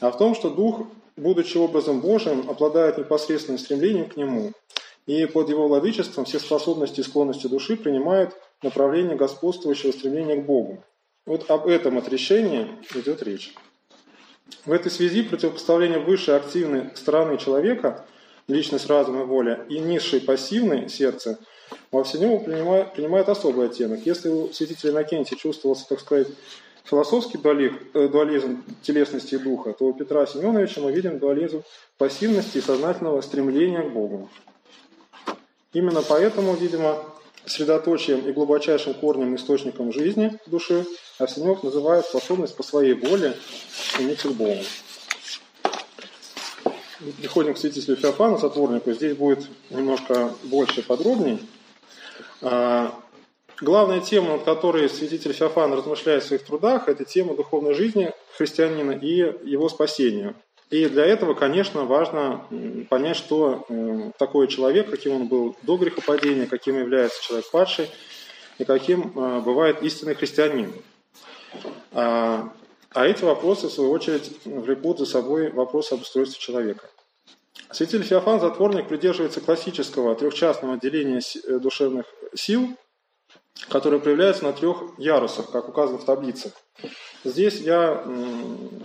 а 0.00 0.10
в 0.10 0.18
том, 0.18 0.34
что 0.34 0.50
дух, 0.50 0.86
будучи 1.16 1.56
образом 1.56 2.00
Божиим, 2.00 2.48
обладает 2.50 2.98
непосредственным 2.98 3.58
стремлением 3.58 4.08
к 4.08 4.16
нему, 4.16 4.52
и 5.06 5.26
под 5.26 5.48
его 5.48 5.68
владычеством 5.68 6.24
все 6.24 6.38
способности 6.38 7.00
и 7.00 7.02
склонности 7.02 7.46
души 7.46 7.76
принимают 7.76 8.34
направление 8.62 9.16
господствующего 9.16 9.92
стремления 9.92 10.36
к 10.36 10.46
Богу. 10.46 10.82
Вот 11.26 11.50
об 11.50 11.66
этом 11.66 11.98
отрешении 11.98 12.68
идет 12.94 13.22
речь. 13.22 13.54
В 14.66 14.72
этой 14.72 14.90
связи 14.90 15.22
противопоставление 15.22 15.98
высшей 15.98 16.36
активной 16.36 16.90
стороны 16.96 17.38
человека, 17.38 18.04
личность, 18.46 18.88
разум 18.88 19.22
и 19.22 19.24
воля, 19.24 19.64
и 19.68 19.78
низшей 19.78 20.20
пассивной 20.20 20.88
сердце, 20.88 21.38
во 21.90 22.04
всем 22.04 22.44
принимает, 22.44 22.92
принимает 22.92 23.28
особый 23.28 23.66
оттенок. 23.66 24.00
Если 24.04 24.28
у 24.28 24.52
святителя 24.52 24.90
Иннокентия 24.90 25.36
чувствовался, 25.36 25.88
так 25.88 26.00
сказать, 26.00 26.28
философский 26.84 27.38
дуализм, 27.38 27.78
э, 27.94 28.08
дуализм 28.08 28.62
телесности 28.82 29.36
и 29.36 29.38
духа, 29.38 29.72
то 29.72 29.86
у 29.86 29.94
Петра 29.94 30.26
Семеновича 30.26 30.80
мы 30.80 30.92
видим 30.92 31.18
дуализм 31.18 31.62
пассивности 31.96 32.58
и 32.58 32.60
сознательного 32.60 33.20
стремления 33.22 33.82
к 33.82 33.92
Богу. 33.92 34.28
Именно 35.74 36.02
поэтому, 36.02 36.54
видимо, 36.54 37.04
средоточием 37.46 38.26
и 38.26 38.32
глубочайшим 38.32 38.94
корнем 38.94 39.34
источником 39.34 39.92
жизни 39.92 40.38
души 40.46 40.86
Арсенев 41.18 41.62
называет 41.62 42.06
способность 42.06 42.56
по 42.56 42.62
своей 42.62 42.94
воле 42.94 43.36
стремиться 43.90 44.28
к 44.28 44.32
Богу. 44.32 44.60
Приходим 47.18 47.54
к 47.54 47.58
святителю 47.58 47.96
Феофану, 47.96 48.38
сотворнику. 48.38 48.92
Здесь 48.92 49.16
будет 49.16 49.46
немножко 49.68 50.32
больше 50.44 50.82
подробней. 50.82 51.40
А, 52.40 52.94
главная 53.60 54.00
тема, 54.00 54.36
над 54.36 54.44
которой 54.44 54.88
святитель 54.88 55.32
Феофан 55.32 55.74
размышляет 55.74 56.22
в 56.22 56.28
своих 56.28 56.44
трудах, 56.44 56.88
это 56.88 57.04
тема 57.04 57.34
духовной 57.34 57.74
жизни 57.74 58.12
христианина 58.38 58.92
и 58.92 59.16
его 59.44 59.68
спасения. 59.68 60.34
И 60.70 60.88
для 60.88 61.04
этого, 61.04 61.34
конечно, 61.34 61.84
важно 61.84 62.44
понять, 62.88 63.16
что 63.16 63.64
э, 63.68 64.10
такое 64.18 64.46
человек, 64.46 64.90
каким 64.90 65.12
он 65.12 65.26
был 65.28 65.56
до 65.62 65.76
грехопадения, 65.76 66.46
каким 66.46 66.78
является 66.78 67.22
человек 67.22 67.50
падший, 67.50 67.90
и 68.58 68.64
каким 68.64 69.12
э, 69.14 69.40
бывает 69.40 69.82
истинный 69.82 70.14
христианин. 70.14 70.72
А, 71.92 72.52
а 72.90 73.06
эти 73.06 73.24
вопросы, 73.24 73.68
в 73.68 73.72
свою 73.72 73.90
очередь, 73.90 74.32
влекут 74.44 74.98
за 74.98 75.06
собой 75.06 75.50
вопросы 75.50 75.94
об 75.94 76.00
устройстве 76.00 76.40
человека. 76.40 76.88
Святитель 77.70 78.04
Феофан, 78.04 78.40
затворник, 78.40 78.88
придерживается 78.88 79.40
классического 79.40 80.14
трехчастного 80.14 80.78
деления 80.78 81.20
э, 81.20 81.58
душевных 81.58 82.06
сил, 82.34 82.76
которое 83.68 83.98
проявляется 83.98 84.44
на 84.44 84.52
трех 84.52 84.82
ярусах, 84.98 85.50
как 85.50 85.68
указано 85.68 85.98
в 85.98 86.04
таблице. 86.04 86.52
Здесь 87.24 87.60
я 87.60 88.04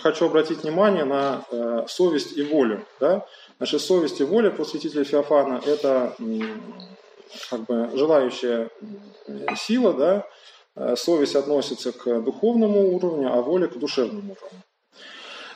хочу 0.01 0.25
обратить 0.25 0.63
внимание 0.63 1.05
на 1.05 1.43
э, 1.51 1.85
совесть 1.87 2.37
и 2.37 2.43
волю. 2.43 2.85
Да? 2.99 3.25
Значит, 3.57 3.81
совесть 3.81 4.21
и 4.21 4.23
воля 4.23 4.51
по 4.51 4.63
святителю 4.63 5.03
Феофана– 5.03 5.61
это 5.65 6.15
как 7.49 7.65
бы 7.65 7.89
желающая 7.95 8.69
сила, 9.57 9.93
да? 9.93 10.27
Э, 10.75 10.95
совесть 10.95 11.35
относится 11.35 11.91
к 11.91 12.21
духовному 12.21 12.95
уровню, 12.95 13.33
а 13.33 13.41
воля 13.41 13.67
к 13.67 13.77
душевному 13.77 14.35
уровню. 14.39 14.63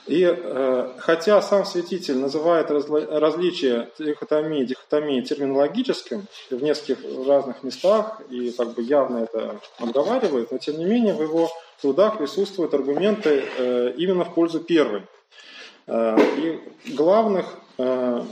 И 0.06 0.24
э, 0.26 0.90
хотя 0.98 1.42
сам 1.42 1.64
святитель 1.66 2.18
называет 2.18 2.70
разли, 2.70 3.06
различие 3.06 3.90
дихотомии, 3.98 4.66
дихотомии 4.66 5.22
терминологическим 5.22 6.26
в 6.50 6.62
нескольких 6.62 6.98
разных 7.26 7.64
местах 7.64 8.22
и 8.30 8.52
как 8.52 8.74
бы 8.74 8.82
явно 8.82 9.20
это 9.20 9.62
обговаривает, 9.80 10.52
но 10.52 10.58
тем 10.58 10.78
не 10.78 10.86
менее 10.86 11.14
в 11.14 11.22
его 11.22 11.50
трудах 11.82 12.18
присутствуют 12.18 12.74
аргументы 12.74 13.46
э, 13.58 13.94
именно 13.96 14.26
в 14.26 14.34
пользу 14.34 14.60
первой. 14.60 15.04
Э, 15.88 16.18
и 16.38 16.94
главных 16.94 17.46
э, 17.78 18.24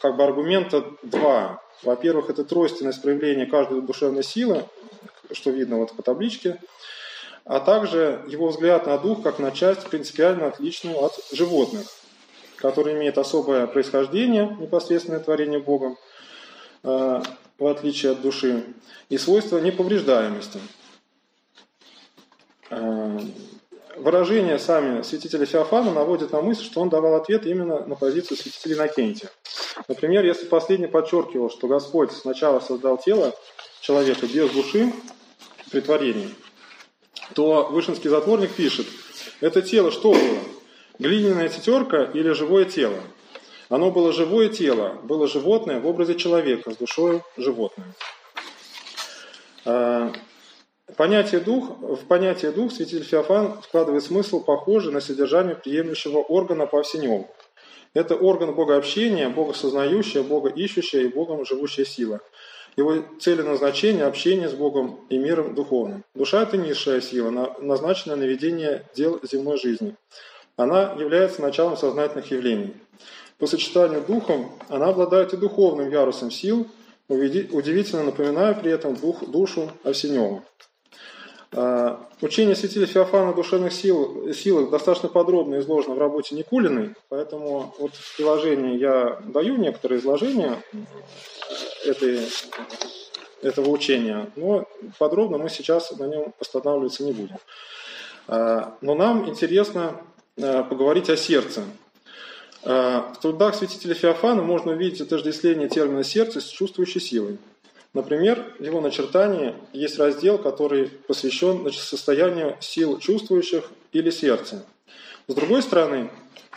как 0.00 0.16
бы 0.16 0.22
аргумента 0.22 0.84
два. 1.02 1.60
Во-первых, 1.82 2.30
это 2.30 2.44
тройственность 2.44 3.02
проявления 3.02 3.46
каждой 3.46 3.82
душевной 3.82 4.22
силы, 4.22 4.64
что 5.32 5.50
видно 5.50 5.78
вот 5.78 5.92
по 5.94 6.02
табличке, 6.02 6.60
а 7.48 7.60
также 7.60 8.22
его 8.28 8.48
взгляд 8.48 8.86
на 8.86 8.98
дух 8.98 9.22
как 9.22 9.38
на 9.38 9.50
часть 9.50 9.88
принципиально 9.88 10.48
отличную 10.48 11.02
от 11.02 11.14
животных, 11.32 11.86
который 12.56 12.92
имеет 12.92 13.16
особое 13.16 13.66
происхождение, 13.66 14.54
непосредственное 14.60 15.18
творение 15.18 15.58
Богом, 15.58 15.96
э, 16.84 17.22
в 17.58 17.66
отличие 17.66 18.12
от 18.12 18.20
души, 18.20 18.64
и 19.08 19.16
свойство 19.16 19.58
неповреждаемости. 19.58 20.60
Э, 22.68 23.18
выражения 23.96 24.58
сами 24.58 25.00
святителя 25.00 25.46
Феофана 25.46 25.94
наводят 25.94 26.32
на 26.32 26.42
мысль, 26.42 26.64
что 26.64 26.82
он 26.82 26.90
давал 26.90 27.14
ответ 27.14 27.46
именно 27.46 27.80
на 27.86 27.94
позицию 27.94 28.36
святителя 28.36 28.74
Иннокентия. 28.74 29.30
Например, 29.88 30.22
если 30.22 30.44
последний 30.44 30.86
подчеркивал, 30.86 31.48
что 31.48 31.66
Господь 31.66 32.12
сначала 32.12 32.60
создал 32.60 32.98
тело 32.98 33.32
человека 33.80 34.26
без 34.26 34.50
души 34.50 34.92
при 35.70 35.80
творении– 35.80 36.28
то 37.34 37.68
Вышинский 37.70 38.10
затворник 38.10 38.52
пишет, 38.52 38.86
это 39.40 39.62
тело 39.62 39.90
что 39.90 40.12
было? 40.12 40.38
Глиняная 40.98 41.48
тетерка 41.48 42.04
или 42.04 42.30
живое 42.30 42.64
тело? 42.64 42.98
Оно 43.68 43.90
было 43.90 44.12
живое 44.12 44.48
тело, 44.48 44.98
было 45.02 45.28
животное 45.28 45.80
в 45.80 45.86
образе 45.86 46.14
человека 46.14 46.72
с 46.72 46.76
душой 46.76 47.22
животное. 47.36 47.94
А, 49.64 50.10
понятие 50.96 51.40
дух, 51.40 51.78
в 51.78 52.06
понятие 52.06 52.50
дух 52.50 52.72
святитель 52.72 53.04
Феофан 53.04 53.60
вкладывает 53.60 54.02
смысл, 54.02 54.42
похожий 54.42 54.92
на 54.92 55.00
содержание 55.00 55.54
приемлющего 55.54 56.18
органа 56.18 56.66
по 56.66 56.80
Овсеневу. 56.80 57.28
Это 57.92 58.14
орган 58.14 58.54
богообщения, 58.54 59.28
богосознающая, 59.28 60.22
богоищущая 60.22 61.02
и 61.02 61.08
богом 61.08 61.44
живущая 61.44 61.84
сила. 61.84 62.20
Его 62.76 63.04
цели 63.20 63.42
назначения– 63.42 64.04
общение 64.06 64.48
с 64.48 64.54
Богом 64.54 65.00
и 65.08 65.18
миром 65.18 65.54
духовным. 65.54 66.04
Душа– 66.14 66.42
это 66.44 66.56
низшая 66.56 67.00
сила, 67.00 67.54
назначенная 67.60 68.16
на 68.16 68.24
ведение 68.24 68.84
дел 68.94 69.20
земной 69.22 69.58
жизни. 69.58 69.96
Она 70.56 70.92
является 70.98 71.42
началом 71.42 71.76
сознательных 71.76 72.30
явлений. 72.30 72.74
По 73.38 73.46
сочетанию 73.46 74.02
духом 74.06 74.50
она 74.68 74.86
обладает 74.86 75.32
и 75.32 75.36
духовным 75.36 75.90
ярусом 75.90 76.30
сил, 76.30 76.66
удивительно 77.08 78.02
напоминая 78.02 78.54
при 78.54 78.70
этом 78.72 78.94
дух, 78.94 79.28
душу 79.28 79.70
Овсенева. 79.84 80.42
А, 81.52 82.06
учение 82.20 82.54
святителя 82.54 82.86
Феофана 82.86 83.30
о 83.30 83.34
душевных 83.34 83.72
сил, 83.72 84.32
силах 84.34 84.70
достаточно 84.70 85.08
подробно 85.08 85.58
изложено 85.60 85.94
в 85.94 85.98
работе 85.98 86.34
Никулиной, 86.34 86.94
поэтому 87.08 87.74
вот 87.78 87.94
в 87.94 88.16
приложении 88.16 88.76
я 88.76 89.18
даю 89.24 89.56
некоторые 89.56 90.00
изложения 90.00 90.62
этой, 91.86 92.20
этого 93.40 93.70
учения, 93.70 94.30
но 94.36 94.66
подробно 94.98 95.38
мы 95.38 95.48
сейчас 95.48 95.90
на 95.98 96.04
нем 96.04 96.34
останавливаться 96.38 97.02
не 97.02 97.12
будем. 97.12 97.36
А, 98.26 98.76
но 98.82 98.94
нам 98.94 99.26
интересно 99.28 99.96
а, 100.40 100.64
поговорить 100.64 101.08
о 101.08 101.16
сердце. 101.16 101.64
В 102.64 103.16
трудах 103.22 103.54
святителя 103.54 103.94
Феофана 103.94 104.42
можно 104.42 104.72
увидеть 104.72 105.00
отождествление 105.00 105.68
термина 105.68 106.02
«сердце» 106.02 106.40
с 106.40 106.46
чувствующей 106.46 107.00
силой. 107.00 107.38
Например, 107.94 108.54
в 108.58 108.62
его 108.62 108.80
начертании 108.80 109.54
есть 109.72 109.98
раздел, 109.98 110.38
который 110.38 110.88
посвящен 110.88 111.62
значит, 111.62 111.80
состоянию 111.80 112.56
сил 112.60 112.98
чувствующих 112.98 113.70
или 113.92 114.10
сердца. 114.10 114.64
С 115.26 115.34
другой 115.34 115.62
стороны, 115.62 116.10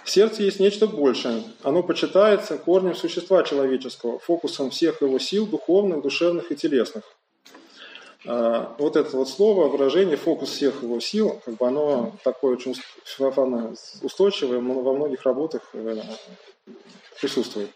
в 0.03 0.09
сердце 0.09 0.43
есть 0.43 0.59
нечто 0.59 0.88
большее. 0.88 1.43
Оно 1.63 1.83
почитается 1.83 2.57
корнем 2.57 2.95
существа 2.95 3.43
человеческого, 3.43 4.19
фокусом 4.19 4.71
всех 4.71 5.01
его 5.01 5.19
сил 5.19 5.45
духовных, 5.45 6.01
душевных 6.01 6.51
и 6.51 6.55
телесных. 6.55 7.03
А, 8.25 8.75
вот 8.77 8.95
это 8.95 9.15
вот 9.15 9.29
слово, 9.29 9.67
выражение, 9.67 10.17
фокус 10.17 10.50
всех 10.50 10.83
его 10.83 11.00
сил, 11.00 11.41
как 11.45 11.55
бы 11.55 11.67
оно 11.67 12.13
такое 12.23 12.53
очень 12.53 12.75
устойчивое, 14.01 14.59
во 14.59 14.93
многих 14.93 15.23
работах 15.23 15.61
э, 15.73 16.01
присутствует. 17.19 17.69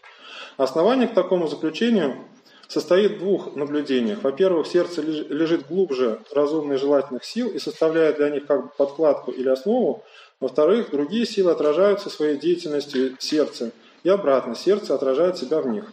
Основание 0.56 1.08
к 1.08 1.14
такому 1.14 1.48
заключению 1.48 2.24
состоит 2.68 3.12
в 3.12 3.18
двух 3.18 3.54
наблюдениях. 3.54 4.22
Во-первых, 4.22 4.66
сердце 4.66 5.02
лежит 5.02 5.66
глубже 5.66 6.20
разумных 6.32 6.78
желательных 6.78 7.24
сил 7.24 7.48
и 7.48 7.58
составляет 7.58 8.16
для 8.16 8.30
них 8.30 8.46
как 8.46 8.64
бы 8.64 8.70
подкладку 8.76 9.30
или 9.30 9.48
основу. 9.48 10.02
Во-вторых, 10.40 10.90
другие 10.90 11.26
силы 11.26 11.52
отражаются 11.52 12.10
своей 12.10 12.36
деятельностью 12.36 13.16
сердца, 13.18 13.70
и 14.02 14.08
обратно, 14.08 14.54
сердце 14.54 14.94
отражает 14.94 15.38
себя 15.38 15.60
в 15.60 15.68
них. 15.68 15.92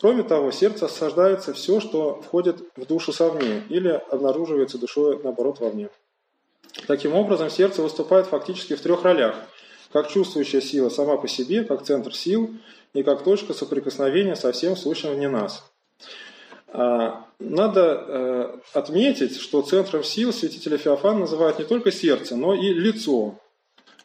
Кроме 0.00 0.24
того, 0.24 0.50
сердце 0.50 0.86
осаждается 0.86 1.52
все, 1.52 1.78
что 1.78 2.20
входит 2.22 2.56
в 2.76 2.86
душу 2.86 3.12
совне 3.12 3.62
или 3.68 4.02
обнаруживается 4.10 4.78
душой, 4.78 5.20
наоборот, 5.22 5.60
вовне. 5.60 5.90
Таким 6.88 7.14
образом, 7.14 7.50
сердце 7.50 7.82
выступает 7.82 8.26
фактически 8.26 8.74
в 8.74 8.80
трех 8.80 9.04
ролях. 9.04 9.36
Как 9.92 10.08
чувствующая 10.08 10.60
сила 10.60 10.88
сама 10.88 11.18
по 11.18 11.28
себе, 11.28 11.62
как 11.62 11.84
центр 11.84 12.14
сил 12.14 12.50
и 12.94 13.02
как 13.02 13.22
точка 13.22 13.54
соприкосновения 13.54 14.34
со 14.34 14.50
всем 14.50 14.76
сущим 14.76 15.10
вне 15.14 15.28
нас. 15.28 15.71
А, 16.68 17.26
надо 17.38 18.04
э, 18.06 18.58
отметить, 18.72 19.38
что 19.38 19.62
центром 19.62 20.04
сил 20.04 20.32
святителя 20.32 20.78
Феофана 20.78 21.20
называют 21.20 21.58
не 21.58 21.64
только 21.64 21.90
сердце, 21.90 22.36
но 22.36 22.54
и 22.54 22.72
лицо, 22.72 23.38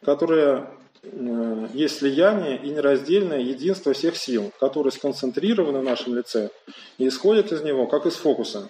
которое 0.04 0.70
э, 1.02 1.68
есть 1.72 1.98
слияние 1.98 2.58
и 2.58 2.70
нераздельное 2.70 3.40
единство 3.40 3.94
всех 3.94 4.16
сил, 4.16 4.52
которые 4.60 4.92
сконцентрированы 4.92 5.78
в 5.78 5.84
нашем 5.84 6.14
лице 6.16 6.50
и 6.98 7.08
исходят 7.08 7.52
из 7.52 7.62
него, 7.62 7.86
как 7.86 8.06
из 8.06 8.16
фокуса. 8.16 8.68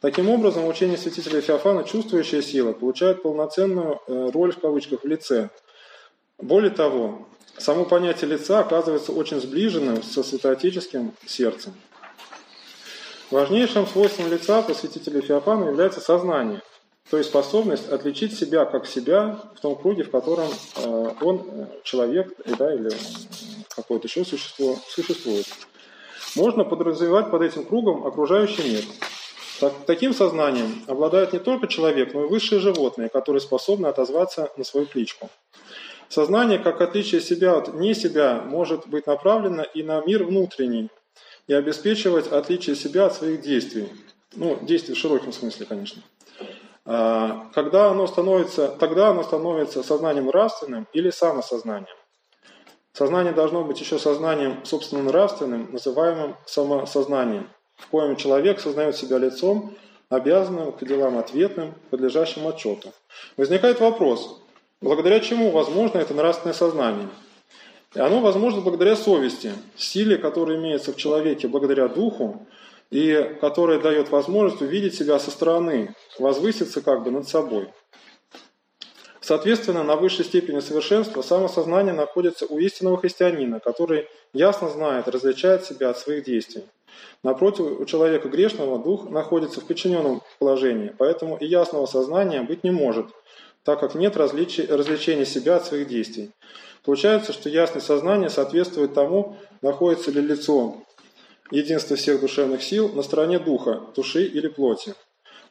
Таким 0.00 0.28
образом, 0.28 0.66
учение 0.66 0.98
святителя 0.98 1.40
Феофана 1.40 1.84
«чувствующая 1.84 2.42
сила» 2.42 2.72
получает 2.72 3.22
полноценную 3.22 4.00
э, 4.06 4.30
роль 4.32 4.52
в 4.52 4.58
кавычках 4.58 5.04
в 5.04 5.06
лице. 5.06 5.50
Более 6.38 6.70
того, 6.70 7.28
само 7.58 7.84
понятие 7.84 8.30
лица 8.30 8.58
оказывается 8.58 9.12
очень 9.12 9.40
сближенным 9.40 10.02
со 10.02 10.22
святоотеческим 10.22 11.12
сердцем. 11.26 11.74
Важнейшим 13.30 13.86
свойством 13.86 14.30
лица 14.30 14.62
посвятителя 14.62 15.20
Феофана 15.20 15.64
является 15.64 16.00
сознание, 16.00 16.60
то 17.10 17.16
есть 17.16 17.30
способность 17.30 17.88
отличить 17.90 18.36
себя 18.36 18.64
как 18.64 18.86
себя 18.86 19.40
в 19.56 19.60
том 19.60 19.76
круге, 19.76 20.04
в 20.04 20.10
котором 20.10 20.48
э, 20.76 21.10
он, 21.20 21.46
э, 21.46 21.66
человек 21.84 22.32
да, 22.58 22.74
или 22.74 22.90
какое-то 23.74 24.08
еще 24.08 24.24
существо, 24.24 24.76
существует. 24.88 25.46
Можно 26.36 26.64
подразумевать 26.64 27.30
под 27.30 27.42
этим 27.42 27.64
кругом 27.64 28.06
окружающий 28.06 28.68
мир. 28.68 28.84
Так, 29.60 29.72
таким 29.86 30.12
сознанием 30.12 30.82
обладает 30.86 31.32
не 31.32 31.38
только 31.38 31.66
человек, 31.66 32.12
но 32.12 32.24
и 32.24 32.28
высшие 32.28 32.60
животные, 32.60 33.08
которые 33.08 33.40
способны 33.40 33.86
отозваться 33.86 34.50
на 34.56 34.64
свою 34.64 34.86
кличку. 34.86 35.30
Сознание, 36.08 36.58
как 36.58 36.80
отличие 36.80 37.20
себя 37.20 37.56
от 37.56 37.74
не 37.74 37.94
себя, 37.94 38.42
может 38.44 38.86
быть 38.86 39.06
направлено 39.06 39.62
и 39.62 39.82
на 39.82 40.00
мир 40.00 40.24
внутренний, 40.24 40.90
и 41.46 41.52
обеспечивать 41.52 42.28
отличие 42.28 42.76
себя 42.76 43.06
от 43.06 43.14
своих 43.14 43.40
действий. 43.42 43.88
Ну, 44.34 44.58
действий 44.62 44.94
в 44.94 44.98
широком 44.98 45.32
смысле, 45.32 45.66
конечно. 45.66 46.02
А, 46.84 47.50
когда 47.54 47.90
оно 47.90 48.06
становится, 48.06 48.68
тогда 48.68 49.08
оно 49.08 49.22
становится 49.22 49.82
сознанием 49.82 50.26
нравственным 50.26 50.86
или 50.92 51.10
самосознанием. 51.10 51.96
Сознание 52.92 53.32
должно 53.32 53.64
быть 53.64 53.80
еще 53.80 53.98
сознанием 53.98 54.64
собственно 54.64 55.02
нравственным, 55.02 55.72
называемым 55.72 56.36
самосознанием, 56.46 57.48
в 57.76 57.88
коем 57.88 58.16
человек 58.16 58.60
сознает 58.60 58.96
себя 58.96 59.18
лицом, 59.18 59.74
обязанным 60.08 60.72
к 60.72 60.84
делам 60.84 61.18
ответным, 61.18 61.74
подлежащим 61.90 62.46
отчету. 62.46 62.92
Возникает 63.36 63.80
вопрос, 63.80 64.40
благодаря 64.80 65.18
чему 65.20 65.50
возможно 65.50 65.98
это 65.98 66.14
нравственное 66.14 66.54
сознание– 66.54 67.08
и 67.94 68.00
оно 68.00 68.20
возможно 68.20 68.60
благодаря 68.60 68.96
совести, 68.96 69.52
силе, 69.76 70.18
которая 70.18 70.56
имеется 70.56 70.92
в 70.92 70.96
человеке 70.96 71.48
благодаря 71.48 71.88
духу, 71.88 72.46
и 72.90 73.36
которая 73.40 73.80
дает 73.80 74.10
возможность 74.10 74.62
увидеть 74.62 74.94
себя 74.94 75.18
со 75.18 75.30
стороны, 75.30 75.94
возвыситься 76.18 76.80
как 76.80 77.02
бы 77.02 77.10
над 77.10 77.28
собой. 77.28 77.68
Соответственно, 79.20 79.84
на 79.84 79.96
высшей 79.96 80.24
степени 80.24 80.60
совершенства 80.60 81.22
самосознание 81.22 81.94
находится 81.94 82.44
у 82.46 82.58
истинного 82.58 82.98
христианина, 82.98 83.58
который 83.58 84.06
ясно 84.34 84.68
знает, 84.68 85.08
различает 85.08 85.64
себя 85.64 85.90
от 85.90 85.98
своих 85.98 86.24
действий. 86.24 86.64
Напротив, 87.22 87.80
у 87.80 87.84
человека 87.86 88.28
грешного 88.28 88.78
дух 88.78 89.08
находится 89.08 89.60
в 89.60 89.66
подчиненном 89.66 90.20
положении, 90.38 90.94
поэтому 90.98 91.36
и 91.36 91.46
ясного 91.46 91.86
сознания 91.86 92.42
быть 92.42 92.64
не 92.64 92.70
может, 92.70 93.06
так 93.64 93.80
как 93.80 93.94
нет 93.94 94.16
различения 94.16 95.26
себя 95.26 95.56
от 95.56 95.66
своих 95.66 95.88
действий. 95.88 96.30
Получается, 96.84 97.32
что 97.32 97.48
ясность 97.48 97.86
сознания 97.86 98.28
соответствует 98.28 98.94
тому, 98.94 99.36
находится 99.62 100.10
ли 100.10 100.20
лицо 100.20 100.82
единства 101.50 101.96
всех 101.96 102.20
душевных 102.20 102.62
сил 102.62 102.90
на 102.90 103.02
стороне 103.02 103.38
духа, 103.38 103.82
души 103.96 104.24
или 104.24 104.48
плоти. 104.48 104.94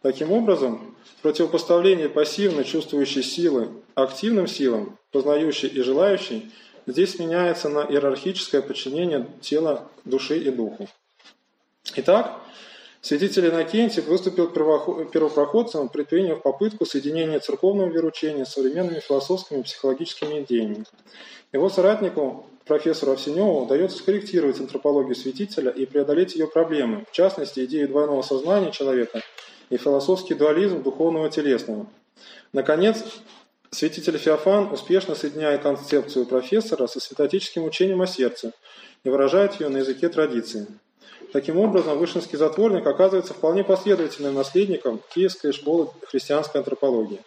Таким 0.02 0.32
образом, 0.32 0.95
противопоставление 1.21 2.10
пассивно 2.10 2.63
чувствующей 2.63 3.23
силы 3.23 3.69
активным 3.95 4.47
силам, 4.47 4.99
познающей 5.12 5.69
и 5.69 5.82
желающей, 5.82 6.52
здесь 6.86 7.17
меняется 7.19 7.69
на 7.69 7.86
иерархическое 7.86 8.62
подчинение 8.62 9.28
тела, 9.41 9.89
души 10.04 10.38
и 10.38 10.52
духу. 10.52 10.88
Итак, 11.95 12.39
Святитель 13.06 13.50
Иннокентий 13.50 14.02
выступил 14.02 14.48
первопроходцем, 14.48 15.89
предприняв 15.89 16.42
попытку 16.42 16.86
соединения 16.86 17.38
церковного 17.42 17.89
вероучения 17.89 18.46
с 18.46 18.54
современными 18.54 19.02
философскими 19.02 19.60
и 19.60 19.63
психологическими 19.63 20.39
идеями. 20.39 20.86
Его 21.52 21.68
соратнику, 21.68 22.46
профессору 22.63 23.12
Овсеневу, 23.12 23.66
удается 23.66 23.98
скорректировать 23.98 24.62
антропологию 24.62 25.16
святителя 25.16 25.70
и 25.70 25.86
преодолеть 25.86 26.36
ее 26.36 26.48
проблемы, 26.48 27.04
в 27.12 27.12
частности, 27.12 27.66
идею 27.66 27.89
двойного 27.89 28.22
сознания 28.22 28.72
человека 28.72 29.22
и 29.70 29.76
философский 29.76 30.34
дуализм 30.34 30.82
духовного 30.82 31.30
телесного. 31.30 31.88
Наконец, 32.54 33.04
святитель 33.70 34.18
Феофан 34.18 34.72
успешно 34.72 35.13
соединяет 35.16 35.63
концепцию 35.63 36.26
профессора 36.26 36.88
со 36.88 37.02
святотическим 37.02 37.66
учением 37.66 38.02
о 38.02 38.08
сердце 38.08 38.54
и 39.04 39.10
выражает 39.10 39.60
ее 39.60 39.68
на 39.68 39.80
языке 39.80 40.08
традиции. 40.08 40.68
Таким 41.34 41.58
образом, 41.58 41.98
Вышинский 41.98 42.38
затворник 42.38 42.86
оказывается 42.86 43.34
вполне 43.34 43.63
последовательным 43.63 44.36
наследником 44.36 45.02
Киевской 45.15 45.52
школы 45.52 45.89
христианской 46.08 46.62
антропологии. 46.62 47.22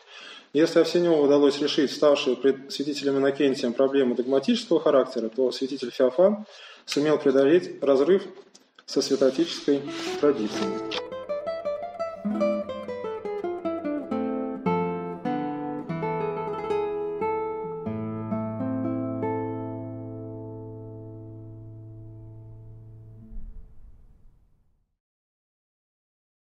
Если 0.52 0.78
Овсеневу 0.78 1.24
удалось 1.24 1.60
решить 1.60 1.90
ставшие 1.90 2.36
пред 2.36 2.72
святителем 2.72 3.18
Иннокентием 3.18 3.72
проблемы 3.72 4.14
догматического 4.14 4.78
характера, 4.78 5.28
то 5.28 5.50
святитель 5.50 5.90
Феофан 5.90 6.46
сумел 6.84 7.18
преодолеть 7.18 7.82
разрыв 7.82 8.22
со 8.86 9.02
святотической 9.02 9.82
традицией. 10.20 11.05